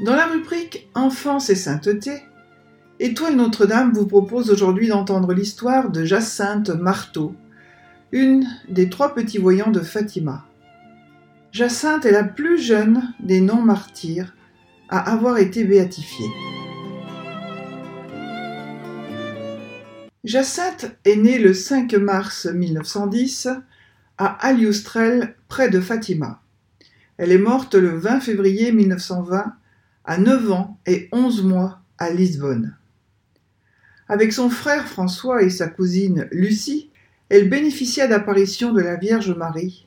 Dans 0.00 0.16
la 0.16 0.28
rubrique 0.28 0.88
Enfance 0.94 1.50
et 1.50 1.54
sainteté, 1.54 2.22
Étoile 3.00 3.36
Notre-Dame 3.36 3.92
vous 3.92 4.06
propose 4.06 4.50
aujourd'hui 4.50 4.88
d'entendre 4.88 5.34
l'histoire 5.34 5.90
de 5.90 6.06
Jacinthe 6.06 6.70
Marteau, 6.70 7.34
une 8.10 8.48
des 8.70 8.88
trois 8.88 9.12
petits 9.12 9.36
voyants 9.36 9.70
de 9.70 9.80
Fatima. 9.80 10.46
Jacinthe 11.52 12.06
est 12.06 12.12
la 12.12 12.24
plus 12.24 12.58
jeune 12.58 13.12
des 13.20 13.42
non-martyrs 13.42 14.34
à 14.88 15.12
avoir 15.12 15.36
été 15.36 15.64
béatifiée. 15.64 16.30
Jacinthe 20.24 20.96
est 21.04 21.16
née 21.16 21.38
le 21.38 21.52
5 21.52 21.92
mars 21.92 22.46
1910 22.46 23.48
à 24.16 24.26
Alioustrel, 24.46 25.36
près 25.48 25.68
de 25.68 25.78
Fatima. 25.80 26.40
Elle 27.18 27.32
est 27.32 27.38
morte 27.38 27.74
le 27.74 27.98
20 27.98 28.20
février 28.20 28.72
1920 28.72 29.56
à 30.04 30.18
9 30.18 30.50
ans 30.52 30.78
et 30.86 31.08
11 31.12 31.44
mois 31.44 31.80
à 31.98 32.10
Lisbonne. 32.10 32.76
Avec 34.08 34.32
son 34.32 34.50
frère 34.50 34.88
François 34.88 35.42
et 35.42 35.50
sa 35.50 35.68
cousine 35.68 36.28
Lucie, 36.32 36.90
elle 37.28 37.48
bénéficia 37.48 38.06
d'apparitions 38.06 38.72
de 38.72 38.80
la 38.80 38.96
Vierge 38.96 39.30
Marie 39.30 39.86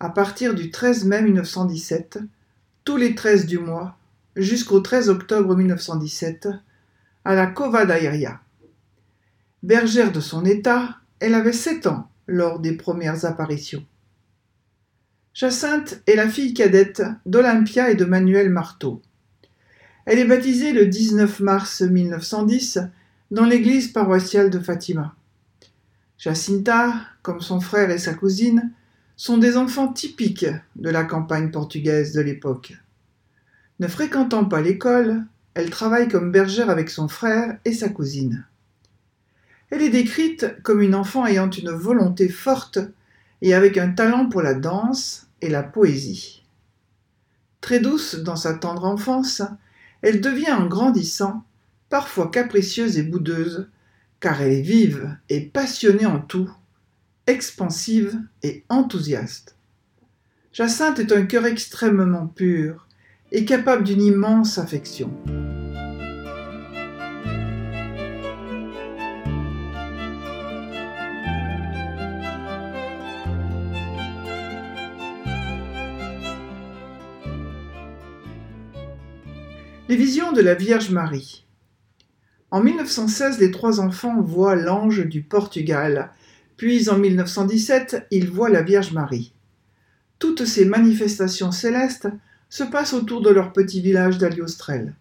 à 0.00 0.10
partir 0.10 0.54
du 0.54 0.70
13 0.70 1.04
mai 1.04 1.22
1917, 1.22 2.18
tous 2.84 2.96
les 2.96 3.14
13 3.14 3.46
du 3.46 3.58
mois, 3.58 3.96
jusqu'au 4.36 4.80
13 4.80 5.08
octobre 5.08 5.56
1917, 5.56 6.48
à 7.24 7.34
la 7.34 7.46
Cova 7.46 7.86
d'Aïria. 7.86 8.40
Bergère 9.62 10.12
de 10.12 10.20
son 10.20 10.44
état, 10.44 10.98
elle 11.20 11.34
avait 11.34 11.52
sept 11.52 11.86
ans 11.86 12.10
lors 12.26 12.58
des 12.58 12.72
premières 12.72 13.24
apparitions. 13.24 13.84
Jacinthe 15.32 16.02
est 16.06 16.16
la 16.16 16.28
fille 16.28 16.54
cadette 16.54 17.02
d'Olympia 17.24 17.90
et 17.90 17.94
de 17.94 18.04
Manuel 18.04 18.50
Marteau. 18.50 19.00
Elle 20.06 20.18
est 20.18 20.26
baptisée 20.26 20.72
le 20.72 20.86
19 20.86 21.40
mars 21.40 21.80
1910 21.80 22.78
dans 23.30 23.46
l'église 23.46 23.88
paroissiale 23.88 24.50
de 24.50 24.58
Fatima. 24.58 25.14
Jacinta, 26.18 26.94
comme 27.22 27.40
son 27.40 27.60
frère 27.60 27.90
et 27.90 27.98
sa 27.98 28.12
cousine, 28.12 28.72
sont 29.16 29.38
des 29.38 29.56
enfants 29.56 29.92
typiques 29.92 30.46
de 30.76 30.90
la 30.90 31.04
campagne 31.04 31.50
portugaise 31.50 32.12
de 32.12 32.20
l'époque. 32.20 32.74
Ne 33.80 33.88
fréquentant 33.88 34.44
pas 34.44 34.60
l'école, 34.60 35.24
elle 35.54 35.70
travaille 35.70 36.08
comme 36.08 36.32
bergère 36.32 36.68
avec 36.68 36.90
son 36.90 37.08
frère 37.08 37.58
et 37.64 37.72
sa 37.72 37.88
cousine. 37.88 38.46
Elle 39.70 39.82
est 39.82 39.90
décrite 39.90 40.62
comme 40.62 40.82
une 40.82 40.94
enfant 40.94 41.26
ayant 41.26 41.50
une 41.50 41.70
volonté 41.70 42.28
forte 42.28 42.78
et 43.40 43.54
avec 43.54 43.78
un 43.78 43.90
talent 43.90 44.28
pour 44.28 44.42
la 44.42 44.54
danse 44.54 45.28
et 45.40 45.48
la 45.48 45.62
poésie. 45.62 46.44
Très 47.60 47.80
douce 47.80 48.16
dans 48.16 48.36
sa 48.36 48.54
tendre 48.54 48.84
enfance, 48.84 49.42
elle 50.04 50.20
devient 50.20 50.52
en 50.52 50.66
grandissant 50.66 51.44
parfois 51.88 52.30
capricieuse 52.30 52.98
et 52.98 53.02
boudeuse, 53.02 53.68
car 54.20 54.42
elle 54.42 54.52
est 54.52 54.60
vive 54.60 55.16
et 55.30 55.40
passionnée 55.40 56.04
en 56.04 56.20
tout, 56.20 56.50
expansive 57.26 58.20
et 58.42 58.64
enthousiaste. 58.68 59.56
Jacinthe 60.52 60.98
est 60.98 61.10
un 61.10 61.24
cœur 61.24 61.46
extrêmement 61.46 62.26
pur 62.26 62.86
et 63.32 63.46
capable 63.46 63.84
d'une 63.84 64.02
immense 64.02 64.58
affection. 64.58 65.10
Les 79.86 79.96
visions 79.96 80.32
de 80.32 80.40
la 80.40 80.54
Vierge 80.54 80.88
Marie. 80.88 81.44
En 82.50 82.62
1916, 82.62 83.38
les 83.38 83.50
trois 83.50 83.80
enfants 83.80 84.22
voient 84.22 84.56
l'ange 84.56 85.04
du 85.04 85.20
Portugal, 85.20 86.10
puis 86.56 86.88
en 86.88 86.96
1917, 86.96 88.06
ils 88.10 88.30
voient 88.30 88.48
la 88.48 88.62
Vierge 88.62 88.92
Marie. 88.92 89.34
Toutes 90.18 90.46
ces 90.46 90.64
manifestations 90.64 91.52
célestes 91.52 92.08
se 92.48 92.64
passent 92.64 92.94
autour 92.94 93.20
de 93.20 93.28
leur 93.28 93.52
petit 93.52 93.82
village 93.82 94.16
d'Aliostrel. 94.16 94.94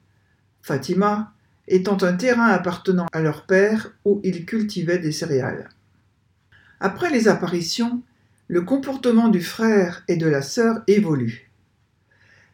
Fatima 0.61 1.31
étant 1.69 2.03
un 2.03 2.13
terrain 2.13 2.47
appartenant 2.47 3.05
à 3.13 3.21
leur 3.21 3.45
père 3.45 3.93
où 4.03 4.19
ils 4.25 4.45
cultivaient 4.45 4.99
des 4.99 5.13
céréales. 5.13 5.69
Après 6.81 7.09
les 7.09 7.29
apparitions, 7.29 8.01
le 8.49 8.63
comportement 8.63 9.29
du 9.29 9.41
frère 9.41 10.03
et 10.09 10.17
de 10.17 10.27
la 10.27 10.41
sœur 10.41 10.81
évolue. 10.87 11.52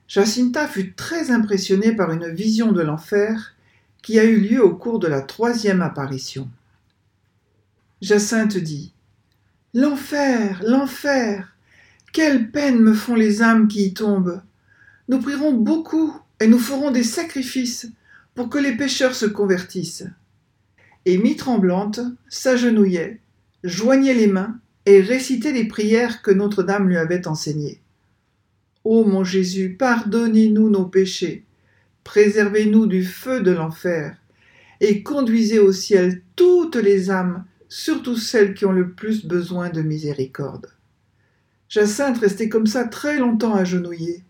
Jacinta 0.09 0.67
fut 0.67 0.93
très 0.93 1.29
impressionnée 1.29 1.95
par 1.95 2.11
une 2.11 2.29
vision 2.29 2.71
de 2.71 2.81
l'enfer 2.81 3.53
qui 4.01 4.17
a 4.17 4.23
eu 4.23 4.39
lieu 4.39 4.65
au 4.65 4.73
cours 4.73 4.97
de 4.97 5.07
la 5.07 5.21
troisième 5.21 5.83
apparition. 5.83 6.49
Jacinthe 8.01 8.57
dit 8.57 8.91
L'enfer, 9.75 10.63
l'enfer 10.65 11.55
Quelle 12.11 12.49
peine 12.49 12.79
me 12.79 12.95
font 12.95 13.13
les 13.13 13.43
âmes 13.43 13.67
qui 13.67 13.85
y 13.85 13.93
tombent 13.93 14.41
Nous 15.09 15.19
prierons 15.19 15.53
beaucoup 15.53 16.19
et 16.39 16.47
nous 16.47 16.57
ferons 16.57 16.89
des 16.89 17.03
sacrifices 17.03 17.87
pour 18.33 18.49
que 18.49 18.57
les 18.57 18.75
pécheurs 18.75 19.13
se 19.13 19.27
convertissent. 19.27 20.07
Et 21.05 21.19
mi-tremblante, 21.19 21.99
s'agenouillait, 22.29 23.19
joignait 23.63 24.15
les 24.15 24.27
mains 24.27 24.59
et 24.87 25.01
récitait 25.01 25.53
les 25.53 25.67
prières 25.67 26.23
que 26.23 26.31
Notre-Dame 26.31 26.89
lui 26.89 26.97
avait 26.97 27.27
enseignées. 27.27 27.79
Ô 28.83 29.03
mon 29.03 29.23
Jésus, 29.23 29.75
pardonnez-nous 29.77 30.69
nos 30.69 30.85
péchés, 30.85 31.45
préservez-nous 32.03 32.87
du 32.87 33.03
feu 33.03 33.41
de 33.41 33.51
l'enfer, 33.51 34.15
et 34.79 35.03
conduisez 35.03 35.59
au 35.59 35.73
ciel 35.73 36.21
toutes 36.35 36.77
les 36.77 37.11
âmes, 37.11 37.45
surtout 37.67 38.15
celles 38.15 38.53
qui 38.53 38.65
ont 38.65 38.71
le 38.71 38.91
plus 38.91 39.25
besoin 39.25 39.69
de 39.69 39.81
miséricorde. 39.81 40.67
Jacinthe 41.67 42.17
restait 42.19 42.49
comme 42.49 42.67
ça 42.67 42.85
très 42.85 43.19
longtemps 43.19 43.53
agenouillée, 43.53 44.23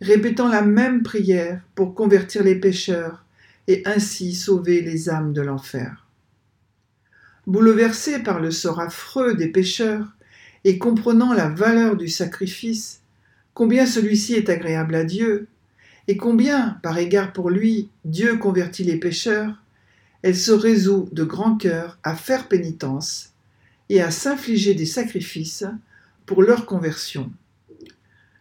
répétant 0.00 0.48
la 0.48 0.62
même 0.62 1.02
prière 1.02 1.60
pour 1.74 1.94
convertir 1.94 2.42
les 2.42 2.54
pécheurs 2.54 3.24
et 3.68 3.82
ainsi 3.84 4.34
sauver 4.34 4.82
les 4.82 5.10
âmes 5.10 5.32
de 5.32 5.42
l'enfer. 5.42 6.06
Bouleversée 7.46 8.20
par 8.20 8.40
le 8.40 8.50
sort 8.50 8.80
affreux 8.80 9.34
des 9.34 9.48
pécheurs 9.48 10.16
et 10.64 10.78
comprenant 10.78 11.32
la 11.32 11.48
valeur 11.48 11.96
du 11.96 12.08
sacrifice, 12.08 13.02
combien 13.56 13.86
celui-ci 13.86 14.34
est 14.34 14.50
agréable 14.50 14.94
à 14.94 15.02
Dieu, 15.02 15.48
et 16.08 16.18
combien, 16.18 16.78
par 16.82 16.98
égard 16.98 17.32
pour 17.32 17.48
lui, 17.48 17.88
Dieu 18.04 18.36
convertit 18.36 18.84
les 18.84 18.98
pécheurs, 18.98 19.62
elle 20.20 20.36
se 20.36 20.52
résout 20.52 21.08
de 21.12 21.24
grand 21.24 21.56
cœur 21.56 21.98
à 22.02 22.14
faire 22.14 22.48
pénitence 22.48 23.32
et 23.88 24.02
à 24.02 24.10
s'infliger 24.10 24.74
des 24.74 24.84
sacrifices 24.84 25.64
pour 26.26 26.42
leur 26.42 26.66
conversion, 26.66 27.32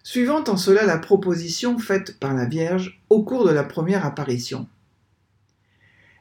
suivant 0.04 0.44
en 0.50 0.58
cela 0.58 0.86
la 0.86 0.98
proposition 0.98 1.80
faite 1.80 2.20
par 2.20 2.34
la 2.34 2.44
Vierge 2.44 3.02
au 3.10 3.24
cours 3.24 3.48
de 3.48 3.54
la 3.54 3.64
première 3.64 4.06
apparition. 4.06 4.68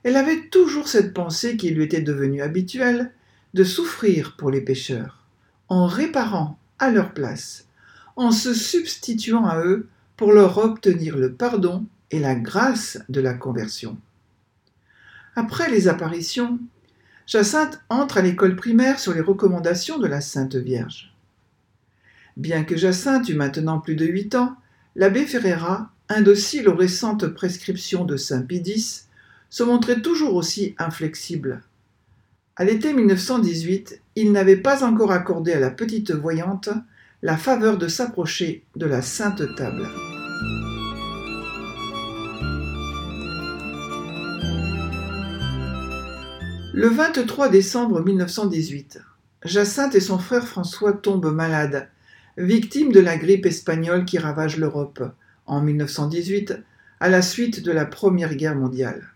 Elle 0.05 0.15
avait 0.15 0.47
toujours 0.51 0.87
cette 0.87 1.13
pensée 1.13 1.57
qui 1.57 1.71
lui 1.71 1.83
était 1.83 2.01
devenue 2.01 2.43
habituelle 2.43 3.13
de 3.55 3.65
souffrir 3.65 4.37
pour 4.37 4.53
les 4.53 4.61
pécheurs, 4.61 5.27
en 5.69 5.89
réparant 5.89 6.61
à 6.79 6.93
leur 6.93 7.13
place 7.13 7.64
en 8.17 8.31
se 8.31 8.55
substituant 8.55 9.47
à 9.47 9.65
eux 9.65 9.89
pour 10.17 10.33
leur 10.33 10.59
obtenir 10.59 11.17
le 11.17 11.33
pardon 11.33 11.87
et 12.11 12.21
la 12.21 12.35
grâce 12.35 12.99
de 13.09 13.21
la 13.21 13.35
conversion. 13.35 13.97
Après 15.37 15.69
les 15.71 15.89
apparitions, 15.89 16.61
Jacinthe 17.27 17.81
entre 17.89 18.19
à 18.19 18.23
l'école 18.23 18.55
primaire 18.55 19.01
sur 19.01 19.15
les 19.15 19.21
recommandations 19.21 19.99
de 19.99 20.07
la 20.07 20.21
Sainte 20.21 20.57
Vierge. 20.57 21.15
Bien 22.37 22.65
que 22.65 22.77
Jacinthe 22.77 23.29
eût 23.29 23.35
maintenant 23.35 23.79
plus 23.81 23.97
de 23.97 24.05
huit 24.05 24.35
ans, 24.35 24.57
l'abbé 24.95 25.25
Ferreira, 25.25 25.91
indocile 26.09 26.69
aux 26.69 26.77
récentes 26.77 27.27
prescriptions 27.29 28.05
de 28.05 28.17
saint 28.17 28.43
Pidis, 28.43 29.05
se 29.51 29.63
montrait 29.63 30.03
toujours 30.03 30.35
aussi 30.35 30.75
inflexible. 30.79 31.63
À 32.57 32.65
l'été 32.65 32.93
1918, 32.93 34.01
il 34.17 34.33
n'avait 34.33 34.57
pas 34.57 34.85
encore 34.85 35.11
accordé 35.11 35.53
à 35.53 35.61
la 35.61 35.71
petite 35.71 36.13
voyante 36.13 36.69
la 37.25 37.38
faveur 37.38 37.79
de 37.79 37.88
s'approcher 37.88 38.67
de 38.76 38.85
la 38.85 39.00
sainte 39.00 39.56
table. 39.56 39.88
Le 46.75 46.88
23 46.88 47.49
décembre 47.49 48.03
1918, 48.03 49.00
Jacinthe 49.43 49.94
et 49.94 50.00
son 50.00 50.19
frère 50.19 50.47
François 50.47 50.93
tombent 50.93 51.32
malades, 51.32 51.88
victimes 52.37 52.93
de 52.93 53.00
la 53.00 53.17
grippe 53.17 53.47
espagnole 53.47 54.05
qui 54.05 54.19
ravage 54.19 54.59
l'Europe 54.59 55.03
en 55.47 55.62
1918 55.62 56.53
à 57.00 57.09
la 57.09 57.23
suite 57.23 57.62
de 57.62 57.73
la 57.73 57.87
Première 57.87 58.35
Guerre 58.35 58.56
mondiale. 58.56 59.15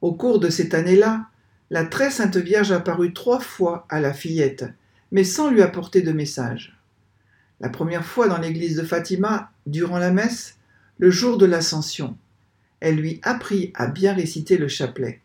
Au 0.00 0.14
cours 0.14 0.40
de 0.40 0.50
cette 0.50 0.74
année-là, 0.74 1.26
la 1.70 1.84
très 1.84 2.10
sainte 2.10 2.38
Vierge 2.38 2.72
apparut 2.72 3.12
trois 3.12 3.38
fois 3.38 3.86
à 3.88 4.00
la 4.00 4.12
fillette, 4.12 4.64
mais 5.12 5.22
sans 5.22 5.48
lui 5.48 5.62
apporter 5.62 6.02
de 6.02 6.10
message. 6.10 6.74
La 7.60 7.68
première 7.68 8.04
fois 8.04 8.28
dans 8.28 8.38
l'église 8.38 8.76
de 8.76 8.84
Fatima, 8.84 9.50
durant 9.66 9.98
la 9.98 10.10
messe, 10.10 10.56
le 10.98 11.10
jour 11.10 11.38
de 11.38 11.46
l'Ascension. 11.46 12.16
Elle 12.80 12.96
lui 12.96 13.20
apprit 13.22 13.72
à 13.74 13.86
bien 13.86 14.14
réciter 14.14 14.58
le 14.58 14.68
chapelet. 14.68 15.20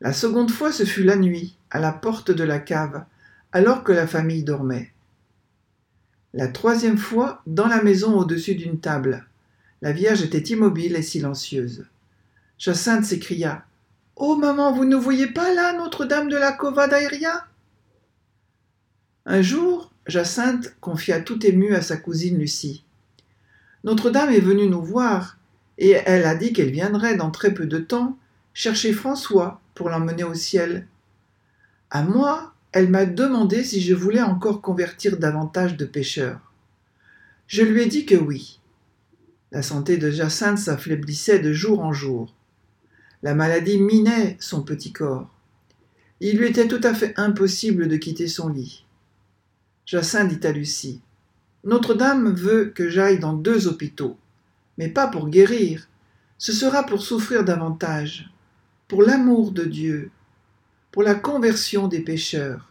La 0.00 0.12
seconde 0.12 0.50
fois, 0.50 0.72
ce 0.72 0.84
fut 0.84 1.04
la 1.04 1.16
nuit, 1.16 1.56
à 1.70 1.78
la 1.78 1.92
porte 1.92 2.30
de 2.30 2.44
la 2.44 2.58
cave, 2.58 3.04
alors 3.52 3.84
que 3.84 3.92
la 3.92 4.06
famille 4.06 4.44
dormait. 4.44 4.92
La 6.32 6.48
troisième 6.48 6.98
fois, 6.98 7.42
dans 7.46 7.66
la 7.66 7.82
maison 7.82 8.16
au-dessus 8.16 8.54
d'une 8.54 8.80
table. 8.80 9.26
La 9.82 9.92
Vierge 9.92 10.22
était 10.22 10.54
immobile 10.54 10.96
et 10.96 11.02
silencieuse. 11.02 11.86
Jacinthe 12.58 13.04
s'écria 13.04 13.64
Oh 14.16 14.36
maman, 14.36 14.72
vous 14.72 14.84
ne 14.84 14.96
voyez 14.96 15.26
pas 15.26 15.52
là 15.54 15.72
Notre-Dame 15.72 16.28
de 16.28 16.36
la 16.36 16.52
Cova 16.52 16.86
d'Aéria 16.86 17.46
Un 19.26 19.42
jour, 19.42 19.89
Jacinthe 20.06 20.74
confia 20.80 21.20
tout 21.20 21.44
émue 21.46 21.74
à 21.74 21.82
sa 21.82 21.96
cousine 21.96 22.38
Lucie. 22.38 22.84
Notre-Dame 23.84 24.30
est 24.30 24.40
venue 24.40 24.66
nous 24.66 24.82
voir, 24.82 25.38
et 25.78 25.90
elle 25.90 26.24
a 26.24 26.34
dit 26.34 26.52
qu'elle 26.52 26.70
viendrait 26.70 27.16
dans 27.16 27.30
très 27.30 27.54
peu 27.54 27.66
de 27.66 27.78
temps 27.78 28.18
chercher 28.54 28.92
François 28.92 29.60
pour 29.74 29.88
l'emmener 29.88 30.24
au 30.24 30.34
ciel. 30.34 30.86
À 31.90 32.02
moi, 32.02 32.54
elle 32.72 32.90
m'a 32.90 33.04
demandé 33.04 33.64
si 33.64 33.80
je 33.80 33.94
voulais 33.94 34.22
encore 34.22 34.60
convertir 34.60 35.18
davantage 35.18 35.76
de 35.76 35.84
pécheurs. 35.84 36.52
Je 37.46 37.62
lui 37.62 37.82
ai 37.82 37.86
dit 37.86 38.06
que 38.06 38.14
oui. 38.14 38.60
La 39.52 39.62
santé 39.62 39.96
de 39.96 40.10
Jacinthe 40.10 40.58
s'affaiblissait 40.58 41.40
de 41.40 41.52
jour 41.52 41.80
en 41.80 41.92
jour. 41.92 42.34
La 43.22 43.34
maladie 43.34 43.78
minait 43.78 44.36
son 44.40 44.62
petit 44.62 44.92
corps. 44.92 45.28
Il 46.20 46.38
lui 46.38 46.48
était 46.48 46.68
tout 46.68 46.80
à 46.82 46.94
fait 46.94 47.12
impossible 47.16 47.88
de 47.88 47.96
quitter 47.96 48.28
son 48.28 48.48
lit. 48.48 48.84
Jacinthe 49.90 50.38
dit 50.38 50.46
à 50.46 50.52
Lucie 50.52 51.00
Notre-Dame 51.64 52.32
veut 52.32 52.66
que 52.66 52.88
j'aille 52.88 53.18
dans 53.18 53.32
deux 53.32 53.66
hôpitaux, 53.66 54.16
mais 54.78 54.86
pas 54.86 55.08
pour 55.08 55.28
guérir, 55.28 55.88
ce 56.38 56.52
sera 56.52 56.86
pour 56.86 57.02
souffrir 57.02 57.42
davantage, 57.42 58.30
pour 58.86 59.02
l'amour 59.02 59.50
de 59.50 59.64
Dieu, 59.64 60.12
pour 60.92 61.02
la 61.02 61.16
conversion 61.16 61.88
des 61.88 61.98
pécheurs 61.98 62.68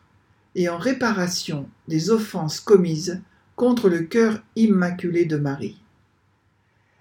et 0.56 0.70
en 0.70 0.78
réparation 0.78 1.70
des 1.90 2.10
offenses 2.10 2.62
commises 2.62 3.22
contre 3.58 3.90
le 3.90 4.04
cœur 4.04 4.42
immaculé 4.56 5.26
de 5.26 5.36
Marie. 5.36 5.82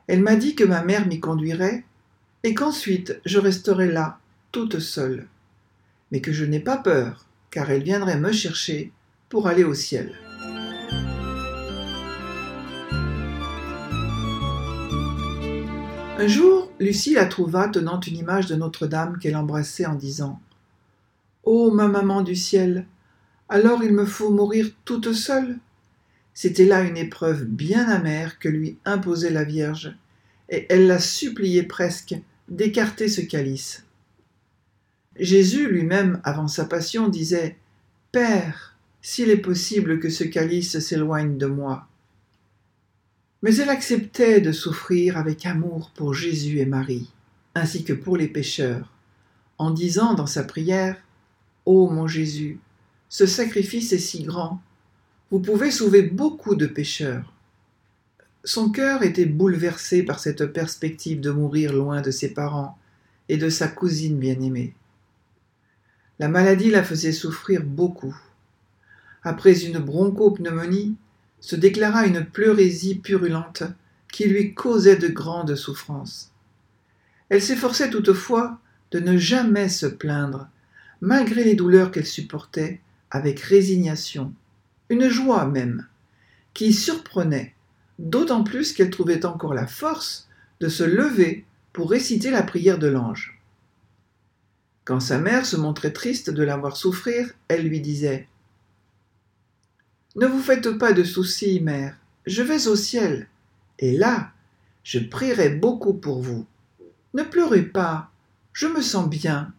Elle 0.08 0.22
m'a 0.24 0.34
dit 0.34 0.56
que 0.56 0.64
ma 0.64 0.82
mère 0.82 1.06
m'y 1.06 1.20
conduirait 1.20 1.84
et 2.42 2.54
qu'ensuite 2.54 3.20
je 3.24 3.38
resterai 3.38 3.86
là, 3.86 4.18
toute 4.50 4.80
seule, 4.80 5.28
mais 6.10 6.20
que 6.20 6.32
je 6.32 6.44
n'ai 6.44 6.58
pas 6.58 6.78
peur, 6.78 7.24
car 7.52 7.70
elle 7.70 7.84
viendrait 7.84 8.18
me 8.18 8.32
chercher 8.32 8.92
pour 9.28 9.46
aller 9.46 9.64
au 9.64 9.74
ciel. 9.74 10.14
Un 16.20 16.26
jour, 16.26 16.72
Lucie 16.80 17.14
la 17.14 17.26
trouva 17.26 17.68
tenant 17.68 18.00
une 18.00 18.16
image 18.16 18.46
de 18.46 18.56
Notre-Dame 18.56 19.18
qu'elle 19.18 19.36
embrassait 19.36 19.86
en 19.86 19.94
disant 19.94 20.40
Ô 21.44 21.70
ma 21.70 21.86
maman 21.86 22.22
du 22.22 22.34
ciel, 22.34 22.86
alors 23.48 23.84
il 23.84 23.92
me 23.92 24.04
faut 24.04 24.30
mourir 24.30 24.70
toute 24.84 25.12
seule 25.12 25.58
C'était 26.34 26.64
là 26.64 26.82
une 26.82 26.96
épreuve 26.96 27.44
bien 27.44 27.88
amère 27.88 28.38
que 28.38 28.48
lui 28.48 28.78
imposait 28.84 29.30
la 29.30 29.44
Vierge, 29.44 29.94
et 30.48 30.66
elle 30.70 30.86
la 30.86 30.98
suppliait 30.98 31.62
presque 31.62 32.16
d'écarter 32.48 33.08
ce 33.08 33.20
calice. 33.20 33.84
Jésus 35.18 35.68
lui-même, 35.68 36.20
avant 36.24 36.48
sa 36.48 36.64
passion, 36.64 37.08
disait 37.08 37.56
Père, 38.12 38.77
s'il 39.08 39.30
est 39.30 39.38
possible 39.38 40.00
que 40.00 40.10
ce 40.10 40.22
calice 40.22 40.80
s'éloigne 40.80 41.38
de 41.38 41.46
moi. 41.46 41.88
Mais 43.40 43.56
elle 43.56 43.70
acceptait 43.70 44.42
de 44.42 44.52
souffrir 44.52 45.16
avec 45.16 45.46
amour 45.46 45.92
pour 45.94 46.12
Jésus 46.12 46.58
et 46.58 46.66
Marie, 46.66 47.10
ainsi 47.54 47.84
que 47.84 47.94
pour 47.94 48.18
les 48.18 48.28
pécheurs, 48.28 48.92
en 49.56 49.70
disant 49.70 50.12
dans 50.12 50.26
sa 50.26 50.44
prière 50.44 50.98
Ô 51.64 51.88
mon 51.88 52.06
Jésus, 52.06 52.60
ce 53.08 53.24
sacrifice 53.24 53.94
est 53.94 53.98
si 53.98 54.24
grand, 54.24 54.60
vous 55.30 55.40
pouvez 55.40 55.70
sauver 55.70 56.02
beaucoup 56.02 56.54
de 56.54 56.66
pécheurs. 56.66 57.32
Son 58.44 58.68
cœur 58.68 59.02
était 59.02 59.24
bouleversé 59.24 60.02
par 60.02 60.20
cette 60.20 60.44
perspective 60.44 61.22
de 61.22 61.30
mourir 61.30 61.72
loin 61.72 62.02
de 62.02 62.10
ses 62.10 62.34
parents 62.34 62.76
et 63.30 63.38
de 63.38 63.48
sa 63.48 63.68
cousine 63.68 64.18
bien-aimée. 64.18 64.74
La 66.18 66.28
maladie 66.28 66.70
la 66.70 66.84
faisait 66.84 67.12
souffrir 67.12 67.64
beaucoup. 67.64 68.14
Après 69.28 69.62
une 69.66 69.78
bronchopneumonie, 69.78 70.96
se 71.38 71.54
déclara 71.54 72.06
une 72.06 72.24
pleurésie 72.24 72.94
purulente 72.94 73.62
qui 74.10 74.24
lui 74.24 74.54
causait 74.54 74.96
de 74.96 75.08
grandes 75.08 75.54
souffrances. 75.54 76.32
Elle 77.28 77.42
s'efforçait 77.42 77.90
toutefois 77.90 78.58
de 78.90 79.00
ne 79.00 79.18
jamais 79.18 79.68
se 79.68 79.84
plaindre, 79.84 80.48
malgré 81.02 81.44
les 81.44 81.56
douleurs 81.56 81.90
qu'elle 81.90 82.06
supportait 82.06 82.80
avec 83.10 83.40
résignation, 83.40 84.32
une 84.88 85.10
joie 85.10 85.44
même, 85.44 85.86
qui 86.54 86.72
surprenait 86.72 87.54
d'autant 87.98 88.42
plus 88.42 88.72
qu'elle 88.72 88.88
trouvait 88.88 89.26
encore 89.26 89.52
la 89.52 89.66
force 89.66 90.26
de 90.60 90.70
se 90.70 90.84
lever 90.84 91.44
pour 91.74 91.90
réciter 91.90 92.30
la 92.30 92.42
prière 92.42 92.78
de 92.78 92.88
l'ange. 92.88 93.38
Quand 94.86 95.00
sa 95.00 95.18
mère 95.18 95.44
se 95.44 95.56
montrait 95.56 95.92
triste 95.92 96.30
de 96.30 96.42
la 96.42 96.56
voir 96.56 96.78
souffrir, 96.78 97.30
elle 97.48 97.68
lui 97.68 97.82
disait 97.82 98.26
Ne 100.18 100.26
vous 100.26 100.40
faites 100.40 100.68
pas 100.78 100.92
de 100.92 101.04
soucis, 101.04 101.60
mère, 101.60 101.96
je 102.26 102.42
vais 102.42 102.66
au 102.66 102.74
ciel, 102.74 103.28
et 103.78 103.96
là, 103.96 104.32
je 104.82 104.98
prierai 104.98 105.48
beaucoup 105.48 105.94
pour 105.94 106.22
vous. 106.22 106.44
Ne 107.14 107.22
pleurez 107.22 107.62
pas, 107.62 108.10
je 108.52 108.66
me 108.66 108.82
sens 108.82 109.08
bien. 109.08 109.52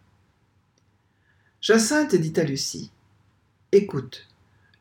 Jacinthe 1.62 2.14
dit 2.14 2.38
à 2.38 2.44
Lucie 2.44 2.90
Écoute, 3.72 4.28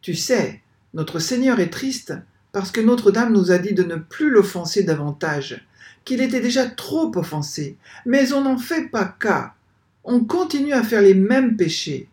tu 0.01 0.15
sais, 0.15 0.61
notre 0.93 1.19
Seigneur 1.19 1.61
est 1.61 1.69
triste 1.69 2.13
parce 2.51 2.71
que 2.71 2.81
Notre-Dame 2.81 3.31
nous 3.31 3.51
a 3.51 3.57
dit 3.57 3.73
de 3.73 3.83
ne 3.83 3.95
plus 3.95 4.31
l'offenser 4.31 4.83
davantage, 4.83 5.65
qu'il 6.03 6.19
était 6.19 6.41
déjà 6.41 6.65
trop 6.65 7.09
offensé, 7.15 7.77
mais 8.05 8.33
on 8.33 8.43
n'en 8.43 8.57
fait 8.57 8.89
pas 8.89 9.05
cas, 9.05 9.53
on 10.03 10.25
continue 10.25 10.73
à 10.73 10.83
faire 10.83 11.01
les 11.01 11.15
mêmes 11.15 11.55
péchés. 11.55 12.09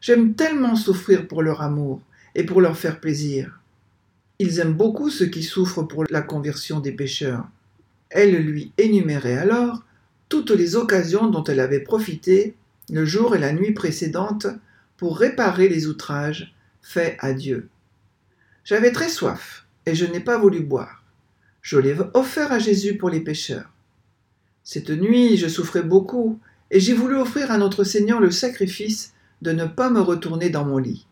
J'aime 0.00 0.34
tellement 0.34 0.76
souffrir 0.76 1.26
pour 1.26 1.42
leur 1.42 1.60
amour 1.60 2.00
et 2.34 2.44
pour 2.44 2.60
leur 2.60 2.76
faire 2.76 3.00
plaisir. 3.00 3.60
Ils 4.38 4.58
aiment 4.58 4.74
beaucoup 4.74 5.10
ceux 5.10 5.26
qui 5.26 5.42
souffrent 5.42 5.82
pour 5.82 6.04
la 6.10 6.22
conversion 6.22 6.80
des 6.80 6.92
pécheurs. 6.92 7.46
Elle 8.10 8.36
lui 8.36 8.72
énumérait 8.78 9.38
alors 9.38 9.84
toutes 10.28 10.50
les 10.50 10.76
occasions 10.76 11.28
dont 11.28 11.44
elle 11.44 11.60
avait 11.60 11.80
profité 11.80 12.54
le 12.90 13.04
jour 13.04 13.36
et 13.36 13.38
la 13.38 13.52
nuit 13.52 13.72
précédente 13.72 14.46
pour 14.96 15.18
réparer 15.18 15.68
les 15.68 15.86
outrages 15.86 16.54
faits 16.80 17.16
à 17.20 17.32
Dieu. 17.32 17.68
J'avais 18.64 18.92
très 18.92 19.08
soif, 19.08 19.66
et 19.86 19.94
je 19.94 20.04
n'ai 20.04 20.20
pas 20.20 20.38
voulu 20.38 20.60
boire. 20.60 21.02
Je 21.60 21.78
l'ai 21.78 21.96
offert 22.14 22.52
à 22.52 22.58
Jésus 22.58 22.96
pour 22.96 23.10
les 23.10 23.20
pécheurs. 23.20 23.70
Cette 24.64 24.90
nuit, 24.90 25.36
je 25.36 25.48
souffrais 25.48 25.82
beaucoup, 25.82 26.38
et 26.70 26.80
j'ai 26.80 26.94
voulu 26.94 27.16
offrir 27.16 27.50
à 27.50 27.58
notre 27.58 27.84
Seigneur 27.84 28.20
le 28.20 28.30
sacrifice 28.30 29.12
de 29.42 29.52
ne 29.52 29.66
pas 29.66 29.90
me 29.90 30.00
retourner 30.00 30.50
dans 30.50 30.64
mon 30.64 30.78
lit. 30.78 31.06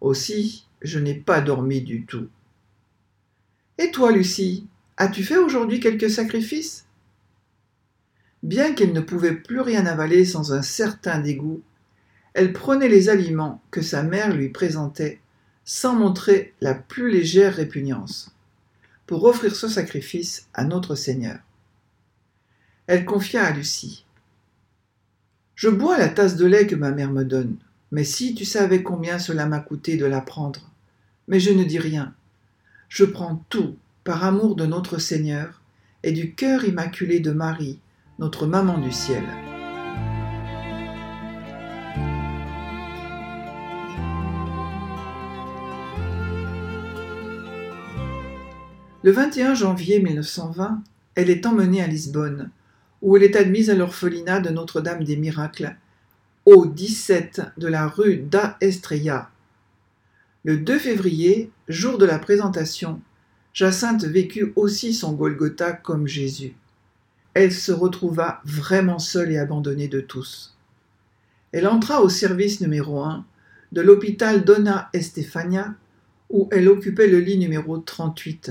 Aussi, 0.00 0.66
je 0.82 0.98
n'ai 0.98 1.14
pas 1.14 1.40
dormi 1.40 1.82
du 1.82 2.04
tout. 2.04 2.28
Et 3.78 3.90
toi, 3.90 4.12
Lucie, 4.12 4.66
as-tu 4.96 5.24
fait 5.24 5.38
aujourd'hui 5.38 5.80
quelques 5.80 6.10
sacrifices? 6.10 6.86
Bien 8.42 8.74
qu'elle 8.74 8.92
ne 8.92 9.00
pouvait 9.00 9.34
plus 9.34 9.60
rien 9.60 9.86
avaler 9.86 10.24
sans 10.24 10.52
un 10.52 10.62
certain 10.62 11.18
dégoût, 11.18 11.62
elle 12.32 12.52
prenait 12.52 12.88
les 12.88 13.08
aliments 13.08 13.62
que 13.70 13.82
sa 13.82 14.02
mère 14.02 14.34
lui 14.34 14.48
présentait 14.48 15.20
sans 15.64 15.94
montrer 15.94 16.54
la 16.60 16.74
plus 16.74 17.10
légère 17.10 17.54
répugnance, 17.54 18.34
pour 19.06 19.24
offrir 19.24 19.54
ce 19.54 19.68
sacrifice 19.68 20.48
à 20.54 20.64
notre 20.64 20.94
Seigneur. 20.94 21.38
Elle 22.86 23.04
confia 23.04 23.44
à 23.44 23.50
Lucie. 23.52 24.04
Je 25.54 25.68
bois 25.68 25.98
la 25.98 26.08
tasse 26.08 26.36
de 26.36 26.46
lait 26.46 26.66
que 26.66 26.74
ma 26.74 26.90
mère 26.90 27.12
me 27.12 27.24
donne, 27.24 27.56
mais 27.92 28.04
si 28.04 28.34
tu 28.34 28.44
savais 28.44 28.82
combien 28.82 29.18
cela 29.18 29.46
m'a 29.46 29.60
coûté 29.60 29.96
de 29.96 30.06
la 30.06 30.20
prendre. 30.20 30.70
Mais 31.28 31.40
je 31.40 31.50
ne 31.50 31.64
dis 31.64 31.78
rien. 31.78 32.14
Je 32.88 33.04
prends 33.04 33.44
tout 33.48 33.76
par 34.04 34.24
amour 34.24 34.54
de 34.54 34.66
notre 34.66 34.98
Seigneur 34.98 35.60
et 36.02 36.12
du 36.12 36.34
cœur 36.34 36.64
immaculé 36.64 37.20
de 37.20 37.30
Marie, 37.32 37.78
notre 38.18 38.46
maman 38.46 38.78
du 38.78 38.92
ciel. 38.92 39.24
Le 49.02 49.12
21 49.12 49.54
janvier 49.54 49.98
1920, 49.98 50.82
elle 51.14 51.30
est 51.30 51.46
emmenée 51.46 51.82
à 51.82 51.86
Lisbonne, 51.86 52.50
où 53.02 53.16
elle 53.16 53.22
est 53.22 53.36
admise 53.36 53.70
à 53.70 53.74
l'orphelinat 53.74 54.40
de 54.40 54.50
Notre-Dame 54.50 55.04
des 55.04 55.16
Miracles, 55.16 55.74
au 56.50 56.66
17 56.66 57.42
de 57.58 57.68
la 57.68 57.86
rue 57.86 58.16
da 58.16 58.56
Estrella. 58.60 59.30
Le 60.42 60.56
2 60.56 60.80
février, 60.80 61.52
jour 61.68 61.96
de 61.96 62.04
la 62.04 62.18
présentation, 62.18 63.00
Jacinthe 63.54 64.04
vécut 64.04 64.52
aussi 64.56 64.92
son 64.92 65.12
Golgotha 65.12 65.72
comme 65.72 66.08
Jésus. 66.08 66.56
Elle 67.34 67.52
se 67.52 67.70
retrouva 67.70 68.40
vraiment 68.44 68.98
seule 68.98 69.30
et 69.30 69.38
abandonnée 69.38 69.86
de 69.86 70.00
tous. 70.00 70.56
Elle 71.52 71.68
entra 71.68 72.02
au 72.02 72.08
service 72.08 72.60
numéro 72.60 73.00
1 73.00 73.24
de 73.70 73.80
l'hôpital 73.80 74.44
Donna 74.44 74.90
Estefania, 74.92 75.74
où 76.30 76.48
elle 76.50 76.68
occupait 76.68 77.06
le 77.06 77.20
lit 77.20 77.38
numéro 77.38 77.78
38. 77.78 78.50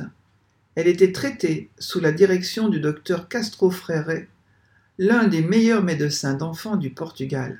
Elle 0.76 0.88
était 0.88 1.12
traitée 1.12 1.70
sous 1.80 2.00
la 2.00 2.14
direction 2.14 2.70
du 2.70 2.80
docteur 2.80 3.28
Castro 3.28 3.70
Freire, 3.70 4.26
l'un 4.98 5.28
des 5.28 5.42
meilleurs 5.42 5.84
médecins 5.84 6.36
d'enfants 6.36 6.78
du 6.78 6.92
Portugal. 6.92 7.60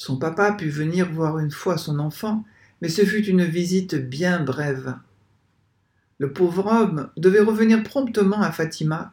Son 0.00 0.16
papa 0.16 0.52
put 0.52 0.70
venir 0.70 1.12
voir 1.12 1.38
une 1.40 1.50
fois 1.50 1.76
son 1.76 1.98
enfant, 1.98 2.42
mais 2.80 2.88
ce 2.88 3.04
fut 3.04 3.26
une 3.26 3.44
visite 3.44 3.96
bien 3.96 4.40
brève. 4.42 4.94
Le 6.16 6.32
pauvre 6.32 6.72
homme 6.72 7.10
devait 7.18 7.42
revenir 7.42 7.82
promptement 7.82 8.40
à 8.40 8.50
Fatima, 8.50 9.12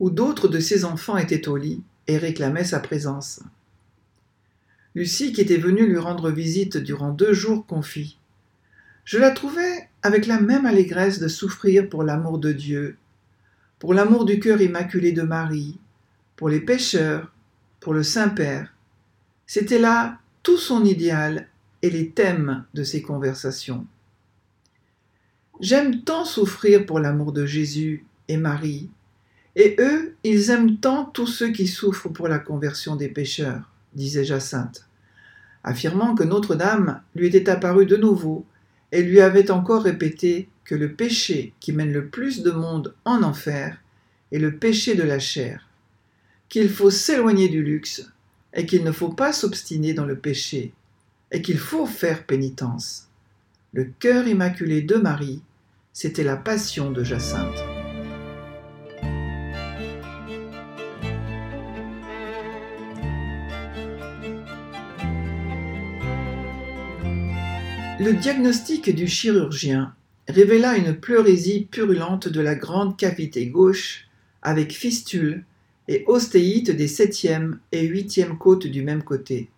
où 0.00 0.08
d'autres 0.08 0.48
de 0.48 0.60
ses 0.60 0.86
enfants 0.86 1.18
étaient 1.18 1.46
au 1.46 1.58
lit 1.58 1.82
et 2.06 2.16
réclamaient 2.16 2.64
sa 2.64 2.80
présence. 2.80 3.40
Lucie, 4.94 5.34
qui 5.34 5.42
était 5.42 5.58
venue 5.58 5.86
lui 5.86 5.98
rendre 5.98 6.30
visite 6.30 6.78
durant 6.78 7.10
deux 7.10 7.34
jours, 7.34 7.66
confie 7.66 8.16
Je 9.04 9.18
la 9.18 9.30
trouvais 9.30 9.90
avec 10.02 10.26
la 10.26 10.40
même 10.40 10.64
allégresse 10.64 11.18
de 11.18 11.28
souffrir 11.28 11.90
pour 11.90 12.02
l'amour 12.02 12.38
de 12.38 12.52
Dieu, 12.52 12.96
pour 13.78 13.92
l'amour 13.92 14.24
du 14.24 14.40
cœur 14.40 14.62
immaculé 14.62 15.12
de 15.12 15.20
Marie, 15.20 15.78
pour 16.34 16.48
les 16.48 16.60
pécheurs, 16.60 17.30
pour 17.78 17.92
le 17.92 18.02
Saint-Père. 18.02 18.73
C'était 19.46 19.78
là 19.78 20.18
tout 20.42 20.58
son 20.58 20.84
idéal 20.84 21.48
et 21.82 21.90
les 21.90 22.10
thèmes 22.10 22.64
de 22.74 22.82
ses 22.82 23.02
conversations. 23.02 23.86
J'aime 25.60 26.02
tant 26.02 26.24
souffrir 26.24 26.86
pour 26.86 26.98
l'amour 26.98 27.32
de 27.32 27.46
Jésus 27.46 28.04
et 28.28 28.36
Marie, 28.36 28.90
et 29.56 29.76
eux, 29.78 30.16
ils 30.24 30.50
aiment 30.50 30.78
tant 30.78 31.04
tous 31.04 31.26
ceux 31.26 31.52
qui 31.52 31.68
souffrent 31.68 32.08
pour 32.08 32.26
la 32.26 32.38
conversion 32.38 32.96
des 32.96 33.08
pécheurs 33.08 33.70
disait 33.94 34.24
Jacinthe, 34.24 34.86
affirmant 35.62 36.14
que 36.14 36.24
Notre-Dame 36.24 37.02
lui 37.14 37.28
était 37.28 37.48
apparue 37.48 37.86
de 37.86 37.96
nouveau 37.96 38.44
et 38.92 39.02
lui 39.02 39.20
avait 39.20 39.50
encore 39.50 39.82
répété 39.82 40.48
que 40.64 40.74
le 40.74 40.92
péché 40.92 41.52
qui 41.60 41.72
mène 41.72 41.92
le 41.92 42.08
plus 42.08 42.42
de 42.42 42.50
monde 42.50 42.94
en 43.04 43.22
enfer 43.22 43.80
est 44.32 44.38
le 44.38 44.56
péché 44.56 44.94
de 44.94 45.02
la 45.02 45.18
chair, 45.18 45.68
qu'il 46.48 46.68
faut 46.68 46.90
s'éloigner 46.90 47.48
du 47.48 47.62
luxe 47.62 48.10
et 48.54 48.66
qu'il 48.66 48.84
ne 48.84 48.92
faut 48.92 49.12
pas 49.12 49.32
s'obstiner 49.32 49.92
dans 49.94 50.06
le 50.06 50.16
péché 50.16 50.72
et 51.30 51.42
qu'il 51.42 51.58
faut 51.58 51.86
faire 51.86 52.24
pénitence. 52.24 53.08
Le 53.72 53.90
cœur 53.98 54.28
immaculé 54.28 54.82
de 54.82 54.94
Marie, 54.94 55.42
c'était 55.92 56.22
la 56.22 56.36
passion 56.36 56.90
de 56.90 57.02
Jacinthe. 57.02 57.58
Le 68.00 68.12
diagnostic 68.12 68.94
du 68.94 69.08
chirurgien 69.08 69.94
révéla 70.28 70.76
une 70.76 70.94
pleurésie 70.94 71.66
purulente 71.70 72.28
de 72.28 72.40
la 72.40 72.54
grande 72.54 72.96
cavité 72.96 73.46
gauche 73.46 74.08
avec 74.42 74.72
fistule 74.72 75.44
et 75.88 76.04
ostéite 76.06 76.70
des 76.70 76.88
septième 76.88 77.58
et 77.72 77.82
huitième 77.82 78.38
côtes 78.38 78.66
du 78.66 78.82
même 78.82 79.02
côté. 79.02 79.50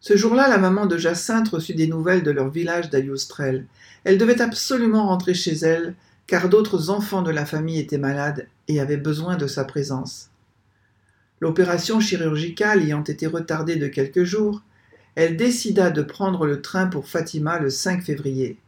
Ce 0.00 0.16
jour-là, 0.16 0.48
la 0.48 0.58
maman 0.58 0.86
de 0.86 0.96
Jacinthe 0.96 1.48
reçut 1.48 1.74
des 1.74 1.88
nouvelles 1.88 2.22
de 2.22 2.30
leur 2.30 2.50
village 2.50 2.88
d'Alioustrel. 2.90 3.66
Elle 4.04 4.18
devait 4.18 4.40
absolument 4.40 5.08
rentrer 5.08 5.34
chez 5.34 5.54
elle, 5.54 5.94
car 6.26 6.48
d'autres 6.48 6.90
enfants 6.90 7.22
de 7.22 7.30
la 7.30 7.46
famille 7.46 7.78
étaient 7.78 7.98
malades 7.98 8.48
et 8.68 8.80
avaient 8.80 8.96
besoin 8.96 9.36
de 9.36 9.46
sa 9.46 9.64
présence. 9.64 10.30
L'opération 11.40 12.00
chirurgicale 12.00 12.82
ayant 12.82 13.02
été 13.02 13.26
retardée 13.26 13.76
de 13.76 13.88
quelques 13.88 14.24
jours, 14.24 14.62
elle 15.14 15.36
décida 15.36 15.90
de 15.90 16.02
prendre 16.02 16.46
le 16.46 16.62
train 16.62 16.86
pour 16.86 17.08
Fatima 17.08 17.58
le 17.58 17.70
5 17.70 18.02
février. 18.02 18.58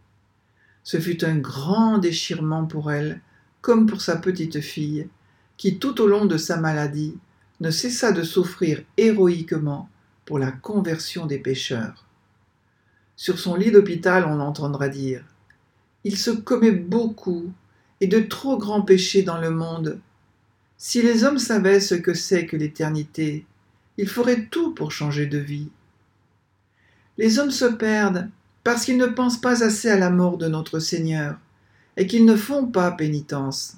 Ce 0.82 0.99
fut 0.99 1.25
un 1.25 1.37
grand 1.37 1.99
déchirement 1.99 2.64
pour 2.64 2.90
elle, 2.90 3.20
comme 3.61 3.87
pour 3.87 4.00
sa 4.00 4.16
petite 4.16 4.61
fille, 4.61 5.09
qui 5.61 5.76
tout 5.76 6.00
au 6.00 6.07
long 6.07 6.25
de 6.25 6.38
sa 6.38 6.57
maladie 6.57 7.19
ne 7.61 7.71
cessa 7.71 8.12
de 8.12 8.23
souffrir 8.23 8.83
héroïquement 8.97 9.90
pour 10.25 10.38
la 10.38 10.52
conversion 10.52 11.26
des 11.26 11.37
pécheurs. 11.37 12.07
Sur 13.14 13.38
son 13.38 13.57
lit 13.57 13.71
d'hôpital, 13.71 14.25
on 14.25 14.37
l'entendra 14.37 14.88
dire 14.88 15.23
Il 16.02 16.17
se 16.17 16.31
commet 16.31 16.73
beaucoup 16.73 17.52
et 18.00 18.07
de 18.07 18.21
trop 18.21 18.57
grands 18.57 18.81
péchés 18.81 19.23
dans 19.23 19.38
le 19.38 19.50
monde. 19.50 20.00
Si 20.79 21.02
les 21.02 21.25
hommes 21.25 21.38
savaient 21.38 21.81
ce 21.81 21.95
que 21.95 22.14
c'est 22.14 22.47
que 22.47 22.57
l'éternité, 22.57 23.45
ils 23.99 24.09
feraient 24.09 24.47
tout 24.47 24.73
pour 24.73 24.93
changer 24.93 25.26
de 25.26 25.37
vie. 25.37 25.69
Les 27.19 27.38
hommes 27.38 27.50
se 27.50 27.67
perdent 27.67 28.31
parce 28.64 28.87
qu'ils 28.87 28.97
ne 28.97 29.09
pensent 29.09 29.43
pas 29.43 29.62
assez 29.62 29.90
à 29.90 29.99
la 29.99 30.09
mort 30.09 30.38
de 30.38 30.49
notre 30.49 30.79
Seigneur 30.79 31.37
et 31.99 32.07
qu'ils 32.07 32.25
ne 32.25 32.37
font 32.37 32.67
pas 32.67 32.93
pénitence. 32.93 33.76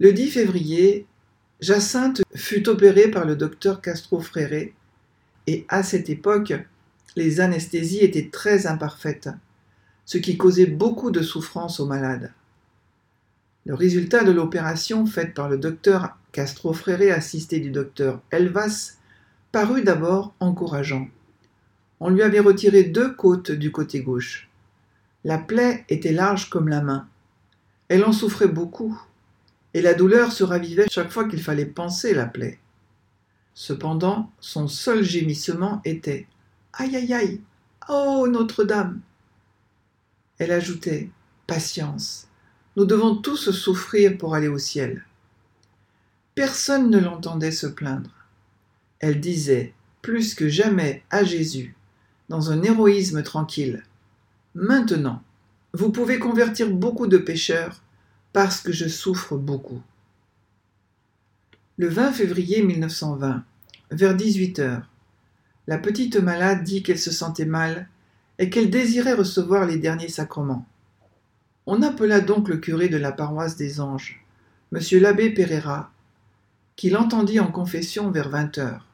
Le 0.00 0.12
10 0.12 0.30
février, 0.30 1.06
Jacinthe 1.60 2.22
fut 2.34 2.68
opérée 2.68 3.08
par 3.08 3.24
le 3.24 3.36
docteur 3.36 3.80
Castro 3.80 4.20
Fréré 4.20 4.74
et 5.46 5.64
à 5.68 5.82
cette 5.82 6.10
époque, 6.10 6.54
les 7.14 7.40
anesthésies 7.40 8.00
étaient 8.00 8.30
très 8.30 8.66
imparfaites, 8.66 9.28
ce 10.04 10.18
qui 10.18 10.36
causait 10.36 10.66
beaucoup 10.66 11.12
de 11.12 11.22
souffrance 11.22 11.78
aux 11.78 11.86
malades. 11.86 12.32
Le 13.66 13.74
résultat 13.74 14.24
de 14.24 14.32
l'opération 14.32 15.06
faite 15.06 15.34
par 15.34 15.48
le 15.48 15.58
docteur 15.58 16.16
Castro 16.32 16.72
Fréré 16.72 17.12
assisté 17.12 17.60
du 17.60 17.70
docteur 17.70 18.20
Elvas 18.32 18.94
parut 19.52 19.82
d'abord 19.82 20.34
encourageant 20.40 21.08
on 22.00 22.08
lui 22.08 22.22
avait 22.22 22.40
retiré 22.40 22.82
deux 22.84 23.12
côtes 23.12 23.52
du 23.52 23.70
côté 23.70 24.00
gauche. 24.00 24.48
La 25.22 25.36
plaie 25.36 25.84
était 25.90 26.12
large 26.12 26.48
comme 26.48 26.68
la 26.68 26.80
main. 26.80 27.06
Elle 27.88 28.04
en 28.04 28.12
souffrait 28.12 28.48
beaucoup, 28.48 28.98
et 29.74 29.82
la 29.82 29.94
douleur 29.94 30.32
se 30.32 30.44
ravivait 30.44 30.88
chaque 30.90 31.10
fois 31.10 31.28
qu'il 31.28 31.42
fallait 31.42 31.66
penser 31.66 32.14
la 32.14 32.26
plaie. 32.26 32.58
Cependant, 33.54 34.30
son 34.40 34.68
seul 34.68 35.02
gémissement 35.02 35.80
était 35.84 36.26
Aïe 36.72 36.96
aïe 36.96 37.12
aïe 37.12 37.40
Oh 37.88 38.26
Notre-Dame 38.28 39.00
Elle 40.38 40.52
ajoutait 40.52 41.10
Patience, 41.46 42.28
nous 42.76 42.84
devons 42.84 43.16
tous 43.16 43.50
souffrir 43.50 44.16
pour 44.16 44.34
aller 44.34 44.48
au 44.48 44.58
ciel. 44.58 45.04
Personne 46.34 46.90
ne 46.90 46.98
l'entendait 46.98 47.50
se 47.50 47.66
plaindre. 47.66 48.10
Elle 49.00 49.20
disait 49.20 49.74
plus 50.00 50.34
que 50.34 50.48
jamais 50.48 51.02
à 51.10 51.24
Jésus 51.24 51.74
dans 52.28 52.52
un 52.52 52.62
héroïsme 52.62 53.22
tranquille. 53.22 53.82
Maintenant, 54.54 55.22
vous 55.74 55.90
pouvez 55.90 56.18
convertir 56.18 56.70
beaucoup 56.70 57.08
de 57.08 57.18
pécheurs 57.18 57.82
parce 58.32 58.60
que 58.60 58.72
je 58.72 58.88
souffre 58.88 59.36
beaucoup. 59.36 59.82
Le 61.76 61.88
20 61.88 62.12
février 62.12 62.62
1920, 62.62 63.44
vers 63.90 64.14
18 64.14 64.58
heures, 64.58 64.88
la 65.66 65.78
petite 65.78 66.16
malade 66.16 66.62
dit 66.62 66.82
qu'elle 66.82 66.98
se 66.98 67.10
sentait 67.10 67.44
mal 67.44 67.88
et 68.38 68.50
qu'elle 68.50 68.70
désirait 68.70 69.12
recevoir 69.12 69.66
les 69.66 69.78
derniers 69.78 70.08
sacrements. 70.08 70.66
On 71.66 71.82
appela 71.82 72.20
donc 72.20 72.48
le 72.48 72.56
curé 72.56 72.88
de 72.88 72.96
la 72.96 73.12
paroisse 73.12 73.56
des 73.56 73.80
Anges, 73.80 74.24
M. 74.72 74.80
l'abbé 75.00 75.30
Pereira, 75.30 75.90
qui 76.76 76.90
l'entendit 76.90 77.40
en 77.40 77.50
confession 77.50 78.10
vers 78.10 78.28
vingt 78.28 78.56
heures. 78.58 78.86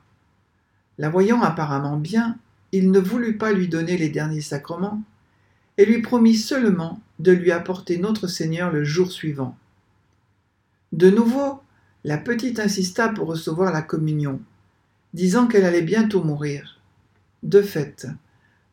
La 0.99 1.09
voyant 1.09 1.43
apparemment 1.43 1.97
bien, 1.97 2.38
il 2.73 2.90
ne 2.90 2.99
voulut 2.99 3.37
pas 3.37 3.52
lui 3.52 3.69
donner 3.69 3.97
les 3.97 4.09
derniers 4.09 4.40
sacrements, 4.40 5.02
et 5.78 5.85
lui 5.85 6.02
promit 6.02 6.37
seulement 6.37 7.00
de 7.18 7.33
lui 7.33 7.52
apporter 7.52 7.99
notre 7.99 8.26
Seigneur 8.26 8.73
le 8.73 8.85
jour 8.85 9.12
suivant. 9.12 9.56
De 10.92 11.11
nouveau, 11.11 11.61
la 12.04 12.18
petite 12.18 12.61
insista 12.61 13.09
pour 13.09 13.28
recevoir 13.28 13.73
la 13.73 13.83
communion, 13.83 14.40
disant 15.12 15.47
qu'elle 15.47 15.64
allait 15.64 15.83
bientôt 15.83 16.23
mourir. 16.23 16.80
De 17.42 17.62
fait, 17.62 18.06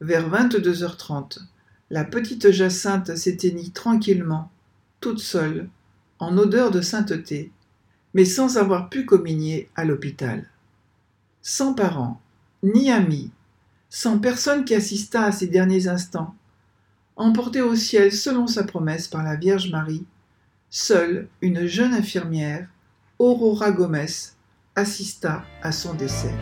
vers 0.02 0.30
22h30, 0.30 1.40
la 1.90 2.04
petite 2.04 2.52
Jacinthe 2.52 3.16
s'éteignit 3.16 3.74
tranquillement, 3.74 4.52
toute 5.00 5.20
seule, 5.20 5.68
en 6.20 6.38
odeur 6.38 6.72
de 6.72 6.82
sainteté, 6.82 7.52
mais 8.14 8.26
sans 8.26 8.58
avoir 8.58 8.90
pu 8.90 9.06
communier 9.06 9.70
à 9.76 9.86
l'hôpital. 9.86 10.50
Sans 11.42 11.74
parents, 11.74 12.22
ni 12.62 12.92
amis, 12.92 13.32
sans 13.90 14.20
personne 14.20 14.64
qui 14.64 14.76
assistât 14.76 15.26
à 15.26 15.32
ces 15.32 15.48
derniers 15.48 15.88
instants, 15.88 16.36
emportée 17.16 17.62
au 17.62 17.76
ciel 17.76 18.12
selon 18.12 18.48
sa 18.48 18.64
promesse 18.64 19.08
par 19.08 19.24
la 19.24 19.36
Vierge 19.36 19.72
Marie, 19.72 20.06
seule 20.70 21.28
une 21.42 21.66
jeune 21.68 21.94
infirmière, 21.94 22.68
Aurora 23.20 23.72
Gomez, 23.72 24.34
assista 24.76 25.44
à 25.62 25.72
son 25.72 25.94
décès. 25.94 26.34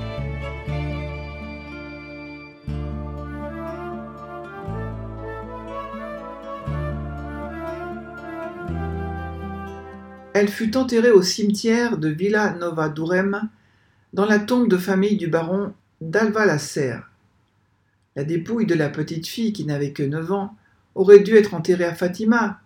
Elle 10.33 10.47
fut 10.47 10.77
enterrée 10.77 11.11
au 11.11 11.21
cimetière 11.21 11.97
de 11.97 12.07
Villa 12.07 12.53
Nova 12.53 12.87
d'Urem, 12.87 13.49
dans 14.13 14.25
la 14.25 14.39
tombe 14.39 14.69
de 14.69 14.77
famille 14.77 15.17
du 15.17 15.27
baron 15.27 15.73
d'Alvalacere. 15.99 17.09
La 18.15 18.23
dépouille 18.23 18.65
de 18.65 18.73
la 18.73 18.89
petite 18.89 19.27
fille, 19.27 19.53
qui 19.53 19.65
n'avait 19.65 19.91
que 19.91 20.03
neuf 20.03 20.31
ans, 20.31 20.55
aurait 20.95 21.19
dû 21.19 21.35
être 21.35 21.53
enterrée 21.53 21.85
à 21.85 21.95
Fatima, 21.95 22.59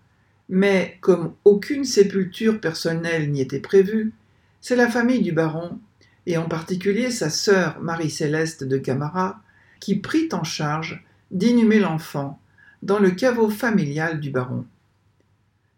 mais 0.49 0.97
comme 1.01 1.33
aucune 1.43 1.85
sépulture 1.85 2.59
personnelle 2.59 3.31
n'y 3.31 3.41
était 3.41 3.59
prévue, 3.59 4.13
c'est 4.61 4.75
la 4.75 4.89
famille 4.89 5.21
du 5.21 5.31
baron, 5.31 5.79
et 6.25 6.37
en 6.37 6.47
particulier 6.47 7.11
sa 7.11 7.29
sœur 7.29 7.79
Marie-Céleste 7.81 8.63
de 8.63 8.77
Camara, 8.77 9.41
qui 9.79 9.95
prit 9.95 10.29
en 10.31 10.43
charge 10.43 11.03
d'inhumer 11.31 11.79
l'enfant 11.79 12.39
dans 12.81 12.99
le 12.99 13.11
caveau 13.11 13.49
familial 13.49 14.19
du 14.19 14.31
baron. 14.31 14.65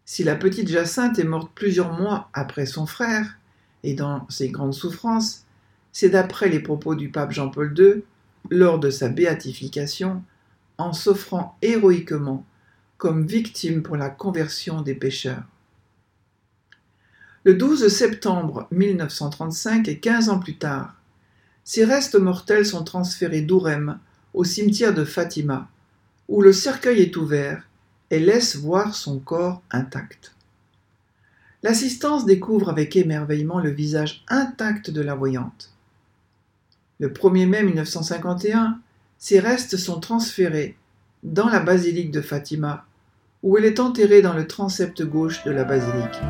Si 0.04 0.24
la 0.24 0.36
petite 0.36 0.68
Jacinthe 0.68 1.18
est 1.18 1.24
morte 1.24 1.52
plusieurs 1.54 1.92
mois 1.92 2.30
après 2.32 2.66
son 2.66 2.86
frère, 2.86 3.38
et 3.82 3.94
dans 3.94 4.26
ses 4.30 4.48
grandes 4.48 4.74
souffrances, 4.74 5.44
c'est 5.92 6.08
d'après 6.08 6.48
les 6.48 6.60
propos 6.60 6.94
du 6.94 7.10
pape 7.10 7.32
Jean-Paul 7.32 7.74
II, 7.76 8.02
lors 8.50 8.78
de 8.78 8.90
sa 8.90 9.08
béatification, 9.08 10.22
en 10.78 10.92
s'offrant 10.92 11.58
héroïquement 11.60 12.46
comme 12.96 13.26
victime 13.26 13.82
pour 13.82 13.96
la 13.96 14.10
conversion 14.10 14.80
des 14.80 14.94
pécheurs. 14.94 15.44
Le 17.44 17.54
12 17.54 17.88
septembre 17.88 18.66
1935 18.70 19.88
et 19.88 19.98
15 19.98 20.28
ans 20.28 20.38
plus 20.38 20.56
tard, 20.56 20.96
ses 21.64 21.84
restes 21.84 22.18
mortels 22.18 22.66
sont 22.66 22.82
transférés 22.82 23.42
d'Ourem 23.42 23.98
au 24.34 24.44
cimetière 24.44 24.94
de 24.94 25.04
Fatima, 25.04 25.68
où 26.28 26.42
le 26.42 26.52
cercueil 26.52 27.02
est 27.02 27.16
ouvert 27.16 27.68
et 28.10 28.18
laisse 28.18 28.56
voir 28.56 28.94
son 28.94 29.18
corps 29.18 29.62
intact. 29.70 30.34
L'assistance 31.62 32.24
découvre 32.24 32.68
avec 32.68 32.96
émerveillement 32.96 33.60
le 33.60 33.70
visage 33.70 34.24
intact 34.28 34.90
de 34.90 35.00
la 35.00 35.14
voyante. 35.14 35.72
Le 37.00 37.08
1er 37.08 37.46
mai 37.46 37.62
1951, 37.62 38.80
ses 39.18 39.40
restes 39.40 39.76
sont 39.76 39.98
transférés 39.98 40.76
dans 41.24 41.48
la 41.48 41.58
basilique 41.58 42.12
de 42.12 42.20
Fatima, 42.20 42.86
où 43.42 43.58
elle 43.58 43.64
est 43.64 43.80
enterrée 43.80 44.22
dans 44.22 44.32
le 44.32 44.46
transept 44.46 45.02
gauche 45.02 45.42
de 45.44 45.50
la 45.50 45.64
basilique. 45.64 46.20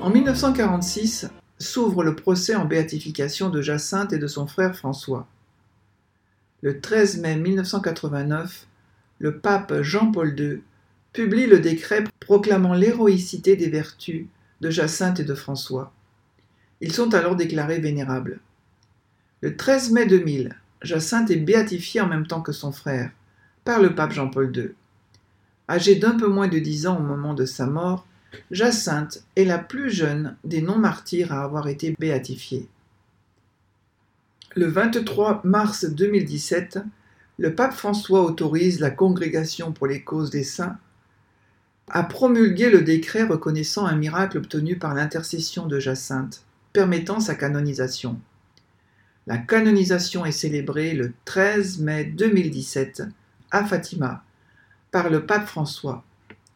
En 0.00 0.10
1946, 0.10 1.30
s'ouvre 1.60 2.02
le 2.02 2.16
procès 2.16 2.56
en 2.56 2.64
béatification 2.64 3.48
de 3.48 3.62
Jacinthe 3.62 4.12
et 4.12 4.18
de 4.18 4.26
son 4.26 4.48
frère 4.48 4.76
François. 4.76 5.28
Le 6.60 6.80
13 6.80 7.18
mai 7.18 7.36
1989, 7.36 8.66
le 9.20 9.38
pape 9.38 9.82
Jean-Paul 9.82 10.38
II 10.38 10.62
publie 11.12 11.46
le 11.46 11.60
décret 11.60 12.02
proclamant 12.18 12.74
l'héroïcité 12.74 13.54
des 13.54 13.68
vertus 13.68 14.26
de 14.62 14.70
Jacinthe 14.70 15.18
et 15.18 15.24
de 15.24 15.34
François. 15.34 15.92
Ils 16.80 16.92
sont 16.92 17.14
alors 17.14 17.34
déclarés 17.34 17.80
vénérables. 17.80 18.38
Le 19.40 19.56
13 19.56 19.90
mai 19.90 20.06
2000, 20.06 20.56
Jacinthe 20.82 21.32
est 21.32 21.36
béatifié 21.36 22.00
en 22.00 22.06
même 22.06 22.28
temps 22.28 22.42
que 22.42 22.52
son 22.52 22.70
frère, 22.70 23.10
par 23.64 23.82
le 23.82 23.96
pape 23.96 24.12
Jean-Paul 24.12 24.56
II. 24.56 24.70
Âgé 25.68 25.96
d'un 25.96 26.16
peu 26.16 26.28
moins 26.28 26.46
de 26.46 26.60
dix 26.60 26.86
ans 26.86 26.96
au 26.96 27.02
moment 27.02 27.34
de 27.34 27.44
sa 27.44 27.66
mort, 27.66 28.06
Jacinthe 28.52 29.24
est 29.34 29.44
la 29.44 29.58
plus 29.58 29.90
jeune 29.90 30.36
des 30.44 30.62
non-martyrs 30.62 31.32
à 31.32 31.42
avoir 31.42 31.66
été 31.66 31.96
béatifiée. 31.98 32.68
Le 34.54 34.66
23 34.66 35.40
mars 35.42 35.86
2017, 35.86 36.78
le 37.38 37.54
pape 37.54 37.72
François 37.72 38.22
autorise 38.22 38.78
la 38.78 38.90
Congrégation 38.90 39.72
pour 39.72 39.88
les 39.88 40.02
causes 40.02 40.30
des 40.30 40.44
saints 40.44 40.78
à 41.92 42.02
promulguer 42.02 42.70
le 42.70 42.80
décret 42.80 43.22
reconnaissant 43.22 43.84
un 43.84 43.96
miracle 43.96 44.38
obtenu 44.38 44.78
par 44.78 44.94
l'intercession 44.94 45.66
de 45.66 45.78
Jacinthe, 45.78 46.42
permettant 46.72 47.20
sa 47.20 47.34
canonisation. 47.34 48.18
La 49.26 49.36
canonisation 49.36 50.24
est 50.24 50.32
célébrée 50.32 50.94
le 50.94 51.12
13 51.26 51.80
mai 51.80 52.04
2017 52.04 53.02
à 53.50 53.64
Fatima 53.66 54.24
par 54.90 55.10
le 55.10 55.26
pape 55.26 55.46
François 55.46 56.02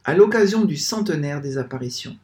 à 0.04 0.14
l'occasion 0.14 0.64
du 0.64 0.76
centenaire 0.76 1.42
des 1.42 1.58
apparitions. 1.58 2.16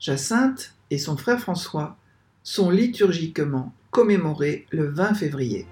Jacinthe 0.00 0.74
et 0.90 0.98
son 0.98 1.18
frère 1.18 1.40
François 1.40 1.96
sont 2.42 2.70
liturgiquement 2.70 3.72
commémorés 3.90 4.66
le 4.70 4.88
20 4.88 5.14
février. 5.14 5.66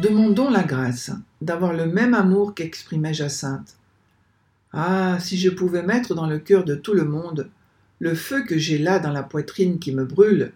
Demandons 0.00 0.48
la 0.48 0.62
grâce 0.62 1.10
d'avoir 1.42 1.74
le 1.74 1.84
même 1.84 2.14
amour 2.14 2.54
qu'exprimait 2.54 3.12
Jacinthe. 3.12 3.76
Ah, 4.72 5.18
si 5.20 5.36
je 5.36 5.50
pouvais 5.50 5.82
mettre 5.82 6.14
dans 6.14 6.26
le 6.26 6.38
cœur 6.38 6.64
de 6.64 6.74
tout 6.74 6.94
le 6.94 7.04
monde 7.04 7.50
le 7.98 8.14
feu 8.14 8.42
que 8.44 8.56
j'ai 8.56 8.78
là 8.78 8.98
dans 8.98 9.12
la 9.12 9.22
poitrine 9.22 9.78
qui 9.78 9.92
me 9.92 10.06
brûle 10.06 10.52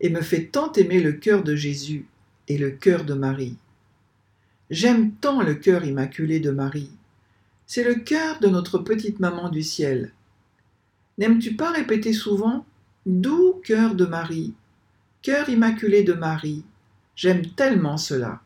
et 0.00 0.10
me 0.10 0.20
fait 0.20 0.46
tant 0.46 0.72
aimer 0.72 1.00
le 1.00 1.12
cœur 1.12 1.44
de 1.44 1.54
Jésus 1.54 2.08
et 2.48 2.58
le 2.58 2.72
cœur 2.72 3.04
de 3.04 3.14
Marie. 3.14 3.58
J'aime 4.70 5.12
tant 5.12 5.40
le 5.40 5.54
cœur 5.54 5.84
immaculé 5.84 6.40
de 6.40 6.50
Marie. 6.50 6.90
C'est 7.68 7.84
le 7.84 7.94
cœur 7.94 8.40
de 8.40 8.48
notre 8.48 8.78
petite 8.78 9.20
maman 9.20 9.50
du 9.50 9.62
ciel. 9.62 10.10
N'aimes-tu 11.16 11.54
pas 11.54 11.70
répéter 11.70 12.12
souvent 12.12 12.66
Doux 13.06 13.60
cœur 13.62 13.94
de 13.94 14.04
Marie, 14.04 14.54
cœur 15.22 15.48
immaculé 15.48 16.02
de 16.02 16.12
Marie, 16.12 16.64
j'aime 17.14 17.46
tellement 17.54 17.96
cela. 17.96 18.40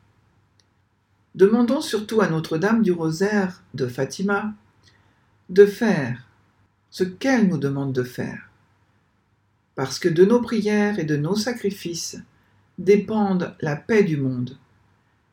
Demandons 1.34 1.80
surtout 1.80 2.20
à 2.20 2.28
Notre-Dame 2.28 2.82
du 2.82 2.92
Rosaire 2.92 3.62
de 3.74 3.88
Fatima 3.88 4.54
de 5.48 5.66
faire 5.66 6.28
ce 6.90 7.02
qu'elle 7.02 7.48
nous 7.48 7.58
demande 7.58 7.92
de 7.92 8.04
faire. 8.04 8.50
Parce 9.74 9.98
que 9.98 10.08
de 10.08 10.24
nos 10.24 10.40
prières 10.40 11.00
et 11.00 11.04
de 11.04 11.16
nos 11.16 11.34
sacrifices 11.34 12.22
dépendent 12.78 13.56
la 13.60 13.74
paix 13.74 14.04
du 14.04 14.16
monde. 14.16 14.56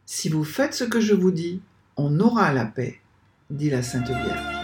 Si 0.07 0.27
vous 0.27 0.43
faites 0.43 0.73
ce 0.73 0.83
que 0.83 0.99
je 0.99 1.13
vous 1.13 1.31
dis, 1.31 1.61
on 1.97 2.19
aura 2.19 2.51
la 2.51 2.65
paix, 2.65 2.99
dit 3.51 3.69
la 3.69 3.83
Sainte 3.83 4.07
Vierge. 4.07 4.60